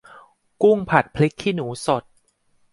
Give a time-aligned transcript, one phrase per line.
[0.61, 2.03] กุ้งผัดพริกขี้หนูสด